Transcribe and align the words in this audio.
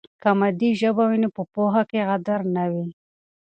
که 0.21 0.29
مادي 0.39 0.69
ژبه 0.81 1.03
وي 1.09 1.17
نو 1.23 1.29
په 1.35 1.43
پوهه 1.53 1.83
کې 1.89 1.99
غدر 2.09 2.41
نه 2.55 2.65
وي. 2.71 2.87